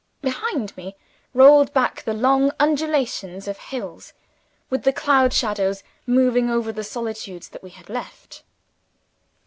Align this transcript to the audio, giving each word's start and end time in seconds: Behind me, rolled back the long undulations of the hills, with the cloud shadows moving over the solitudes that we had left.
Behind 0.23 0.75
me, 0.75 0.95
rolled 1.35 1.71
back 1.73 2.01
the 2.01 2.13
long 2.15 2.49
undulations 2.59 3.47
of 3.47 3.57
the 3.57 3.61
hills, 3.61 4.13
with 4.67 4.81
the 4.81 4.91
cloud 4.91 5.31
shadows 5.31 5.83
moving 6.07 6.49
over 6.49 6.71
the 6.71 6.83
solitudes 6.83 7.49
that 7.49 7.61
we 7.61 7.69
had 7.69 7.87
left. 7.87 8.41